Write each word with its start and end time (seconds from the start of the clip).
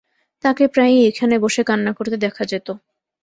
তাকে 0.43 0.63
প্রায়ই 0.67 1.07
এখানে 1.07 1.35
বসে 1.39 1.61
কান্না 1.63 1.91
করতে 1.93 2.15
দেখা 2.17 2.43
যেত। 2.45 2.67